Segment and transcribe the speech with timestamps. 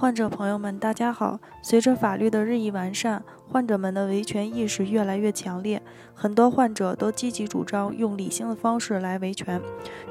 [0.00, 1.40] 患者朋友们，大家好。
[1.60, 3.20] 随着法律的日益完善，
[3.50, 5.80] 患者们的维权意识越来越强烈，
[6.14, 9.60] 很多患者都积极主张用理性的方式来维权。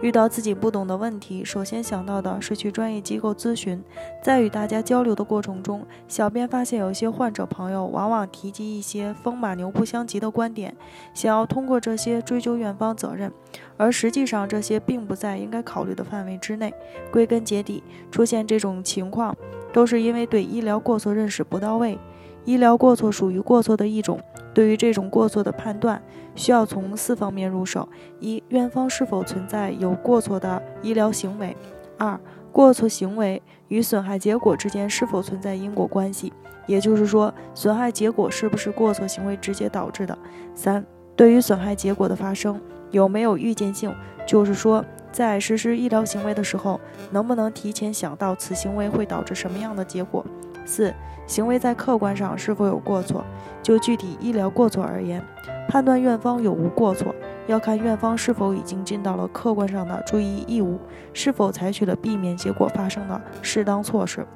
[0.00, 3.82] 遇到自己不懂的问题，首先想到的是去专业机构咨询。
[4.22, 10.74] 在与大家交流的过程中，小编发现有些患者朋友往往提及一些风马牛不相及的观点，
[11.12, 13.30] 想要通过这些追究院方责任，
[13.76, 16.72] 而实际上这些并不在应该考虑的范围之内。
[17.12, 19.36] 归根结底，出现这种情况。
[19.72, 21.98] 都是因为对医疗过错认识不到位，
[22.46, 24.18] 医疗过错属于过错的一种。
[24.54, 26.00] 对于这种过错的判断，
[26.34, 27.86] 需要从四方面入手：
[28.20, 31.54] 一、院方是否存在有过错的医疗行为；
[31.98, 32.18] 二、
[32.50, 36.32] 过错行为与损害结果之间是否存在因果关系，
[36.66, 40.16] 也就是说，损害结果是不是过错行为直接导致的；
[40.54, 40.82] 三、
[41.14, 42.58] 对于损害结果的发生
[42.90, 43.94] 有没有预见性，
[44.26, 44.82] 就是说。
[45.12, 46.78] 在实施医疗行为的时候，
[47.10, 50.22] 能不能提前想到此行为会导致什么样的结果？
[50.66, 50.92] 四、
[51.26, 53.24] 行为在客观上是否有过错？
[53.62, 55.22] 就具体医疗过错而言，
[55.68, 57.14] 判断院方有无过错，
[57.46, 60.78] 要看院方是否已经尽到了客观上的注意义务，
[61.12, 64.26] 是否采取了避免结果发生的适当措施。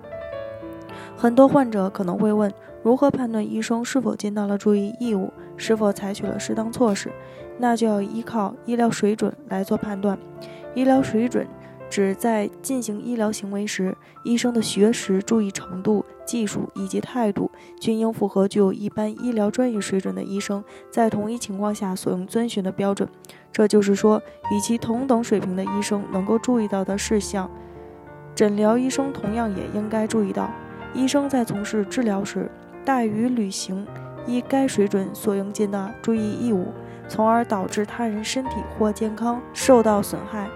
[1.17, 7.11] 很多患者可能会问，如何判断医生是否尽到了注意义务，是否采取了适当措施？
[7.59, 10.19] 那就要依靠医疗水准来做判断。
[10.75, 11.47] 医疗水准
[11.91, 23.09] 指在进行医疗行为时，医生的学识、注意程度、技术以及态度均应符合具有一般医疗专业水准的医生在同一情况下所应遵循的标准。
[23.53, 27.51] 这就是说，与其同等水平的医生能够注意到的事项，
[28.37, 30.49] 诊疗医生同样也应该注意到。
[30.95, 32.49] 医生在从事治疗时，
[32.87, 33.85] 怠于履行
[34.27, 36.69] 依该水准所应尽的注意义务，
[37.09, 40.49] 从而导致他人身体或健康受到损害。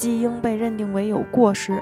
[0.00, 1.78] 即应被认定为有过失，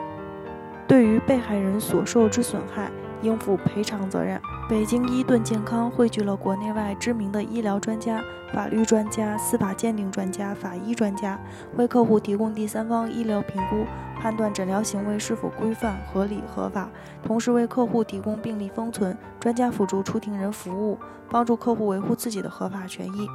[0.88, 2.90] 对于被害人所受之损害，
[3.22, 4.40] 应负赔偿责任。
[4.68, 8.20] 北京伊顿健康汇聚了国内外知名的医疗专家、
[8.52, 11.38] 法律专家、司法鉴定专家、法医专家，
[11.76, 13.84] 为客户提供第三方医疗评估，
[14.20, 16.90] 判断诊疗行为是否规范、合理、合法，
[17.22, 20.98] 同时为客户提供病历封存、专家辅助出庭人服务，
[21.30, 23.28] 帮助客户维护自己的合法权益。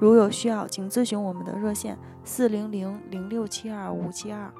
[0.00, 4.50] 如有需要，请咨询我们的热线：四零零零六七二五七二。